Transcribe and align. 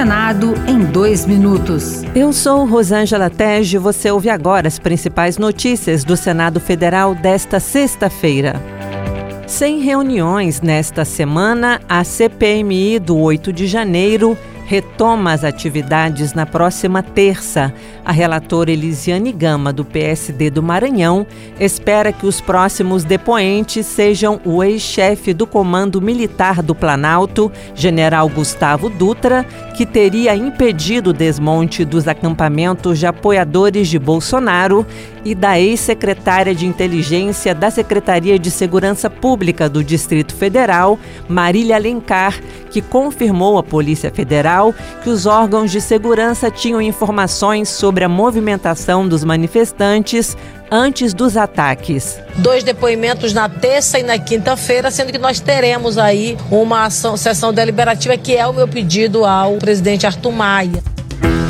Senado 0.00 0.54
em 0.66 0.78
dois 0.78 1.26
minutos. 1.26 2.02
Eu 2.14 2.32
sou 2.32 2.64
Rosângela 2.64 3.28
Tege 3.28 3.76
e 3.76 3.78
você 3.78 4.10
ouve 4.10 4.30
agora 4.30 4.66
as 4.66 4.78
principais 4.78 5.36
notícias 5.36 6.04
do 6.04 6.16
Senado 6.16 6.58
Federal 6.58 7.14
desta 7.14 7.60
sexta-feira. 7.60 8.54
Sem 9.46 9.80
reuniões 9.80 10.62
nesta 10.62 11.04
semana, 11.04 11.82
a 11.86 12.02
CPMI 12.02 12.98
do 12.98 13.18
8 13.18 13.52
de 13.52 13.66
janeiro 13.66 14.38
retoma 14.70 15.32
as 15.32 15.42
atividades 15.42 16.32
na 16.32 16.46
próxima 16.46 17.02
terça. 17.02 17.74
A 18.04 18.12
relatora 18.12 18.70
Elisiane 18.70 19.32
Gama, 19.32 19.72
do 19.72 19.84
PSD 19.84 20.48
do 20.48 20.62
Maranhão, 20.62 21.26
espera 21.58 22.12
que 22.12 22.24
os 22.24 22.40
próximos 22.40 23.02
depoentes 23.02 23.84
sejam 23.84 24.40
o 24.44 24.62
ex-chefe 24.62 25.34
do 25.34 25.44
Comando 25.44 26.00
Militar 26.00 26.62
do 26.62 26.72
Planalto, 26.72 27.50
general 27.74 28.28
Gustavo 28.28 28.88
Dutra, 28.88 29.44
que 29.76 29.84
teria 29.84 30.36
impedido 30.36 31.10
o 31.10 31.12
desmonte 31.12 31.84
dos 31.84 32.06
acampamentos 32.06 33.00
de 33.00 33.06
apoiadores 33.08 33.88
de 33.88 33.98
Bolsonaro, 33.98 34.86
e 35.24 35.34
da 35.34 35.58
ex-secretária 35.60 36.54
de 36.54 36.66
Inteligência 36.66 37.54
da 37.54 37.70
Secretaria 37.70 38.38
de 38.38 38.50
Segurança 38.50 39.10
Pública 39.10 39.68
do 39.68 39.84
Distrito 39.84 40.34
Federal, 40.34 40.98
Marília 41.28 41.76
Alencar, 41.76 42.40
que 42.70 42.80
confirmou 42.80 43.58
à 43.58 43.62
Polícia 43.62 44.10
Federal 44.10 44.74
que 45.02 45.10
os 45.10 45.26
órgãos 45.26 45.70
de 45.70 45.80
segurança 45.80 46.50
tinham 46.50 46.80
informações 46.80 47.68
sobre 47.68 48.04
a 48.04 48.08
movimentação 48.08 49.06
dos 49.06 49.24
manifestantes 49.24 50.36
antes 50.70 51.12
dos 51.12 51.36
ataques. 51.36 52.18
Dois 52.36 52.62
depoimentos 52.62 53.32
na 53.32 53.48
terça 53.48 53.98
e 53.98 54.02
na 54.02 54.18
quinta-feira, 54.18 54.90
sendo 54.90 55.10
que 55.12 55.18
nós 55.18 55.40
teremos 55.40 55.98
aí 55.98 56.38
uma 56.50 56.86
ação, 56.86 57.16
sessão 57.16 57.52
deliberativa, 57.52 58.16
que 58.16 58.36
é 58.36 58.46
o 58.46 58.52
meu 58.52 58.68
pedido 58.68 59.24
ao 59.24 59.56
presidente 59.56 60.06
Arthur 60.06 60.32
Maia. 60.32 60.82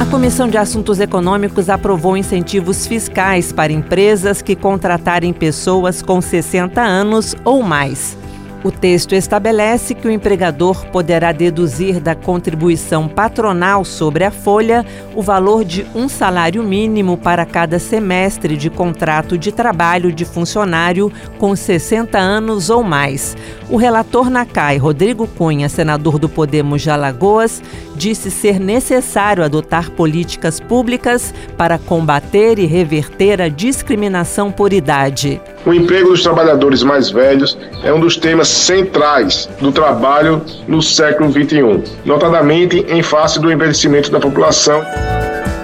A 0.00 0.06
Comissão 0.06 0.48
de 0.48 0.56
Assuntos 0.56 0.98
Econômicos 0.98 1.68
aprovou 1.68 2.16
incentivos 2.16 2.86
fiscais 2.86 3.52
para 3.52 3.70
empresas 3.70 4.40
que 4.40 4.56
contratarem 4.56 5.30
pessoas 5.30 6.00
com 6.00 6.22
60 6.22 6.80
anos 6.80 7.36
ou 7.44 7.62
mais. 7.62 8.16
O 8.62 8.70
texto 8.70 9.14
estabelece 9.14 9.94
que 9.94 10.06
o 10.06 10.10
empregador 10.10 10.86
poderá 10.88 11.32
deduzir 11.32 11.98
da 11.98 12.14
contribuição 12.14 13.08
patronal 13.08 13.86
sobre 13.86 14.22
a 14.22 14.30
folha 14.30 14.84
o 15.14 15.22
valor 15.22 15.64
de 15.64 15.86
um 15.94 16.10
salário 16.10 16.62
mínimo 16.62 17.16
para 17.16 17.46
cada 17.46 17.78
semestre 17.78 18.58
de 18.58 18.68
contrato 18.68 19.38
de 19.38 19.50
trabalho 19.50 20.12
de 20.12 20.26
funcionário 20.26 21.10
com 21.38 21.56
60 21.56 22.18
anos 22.18 22.68
ou 22.68 22.82
mais. 22.82 23.34
O 23.70 23.76
relator 23.76 24.28
na 24.28 24.44
CAI, 24.44 24.76
Rodrigo 24.76 25.26
Cunha, 25.26 25.68
senador 25.70 26.18
do 26.18 26.28
Podemos 26.28 26.82
de 26.82 26.90
Alagoas, 26.90 27.62
disse 27.96 28.30
ser 28.30 28.60
necessário 28.60 29.42
adotar 29.42 29.90
políticas 29.90 30.60
públicas 30.60 31.32
para 31.56 31.78
combater 31.78 32.58
e 32.58 32.66
reverter 32.66 33.40
a 33.40 33.48
discriminação 33.48 34.52
por 34.52 34.72
idade. 34.72 35.40
O 35.64 35.74
emprego 35.74 36.08
dos 36.10 36.22
trabalhadores 36.22 36.82
mais 36.82 37.10
velhos 37.10 37.56
é 37.84 37.92
um 37.92 38.00
dos 38.00 38.16
temas 38.16 38.48
centrais 38.48 39.48
do 39.60 39.70
trabalho 39.70 40.42
no 40.66 40.80
século 40.80 41.30
XXI, 41.30 41.82
notadamente 42.04 42.84
em 42.88 43.02
face 43.02 43.38
do 43.38 43.52
envelhecimento 43.52 44.10
da 44.10 44.18
população. 44.18 44.82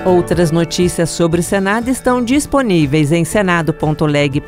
Outras 0.05 0.53
notícias 0.53 1.11
sobre 1.11 1.41
o 1.41 1.43
Senado 1.43 1.89
estão 1.89 2.23
disponíveis 2.23 3.11
em 3.11 3.25
senado.leg.br 3.25 4.47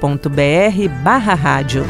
barra 1.02 1.34
rádio. 1.34 1.84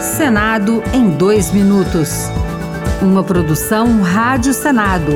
Senado 0.00 0.82
em 0.94 1.10
dois 1.10 1.52
minutos. 1.52 2.30
Uma 3.02 3.22
produção 3.22 4.00
Rádio 4.00 4.54
Senado. 4.54 5.12